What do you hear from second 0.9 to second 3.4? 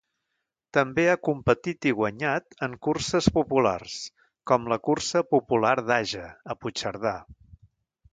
ha competit i guanyat en curses